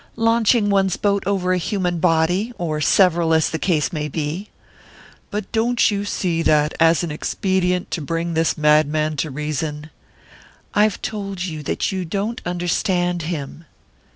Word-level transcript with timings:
"Launching 0.15 0.71
one's 0.71 0.97
boat 0.97 1.21
over 1.27 1.53
a 1.53 1.59
human 1.59 1.99
body 1.99 2.51
or 2.57 2.81
several, 2.81 3.35
as 3.35 3.51
the 3.51 3.59
case 3.59 3.93
may 3.93 4.07
be!" 4.07 4.49
"But 5.29 5.51
don't 5.51 5.91
you 5.91 6.05
see 6.05 6.41
that, 6.41 6.73
as 6.79 7.03
an 7.03 7.11
expedient 7.11 7.91
to 7.91 8.01
bring 8.01 8.33
this 8.33 8.57
madman 8.57 9.15
to 9.17 9.29
reason" 9.29 9.91
"I've 10.73 11.03
told 11.03 11.43
you 11.43 11.61
that 11.61 11.91
you 11.91 12.03
don't 12.03 12.41
understand 12.47 13.21
him!" 13.29 13.65